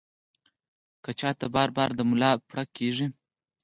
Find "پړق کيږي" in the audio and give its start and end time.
2.47-3.07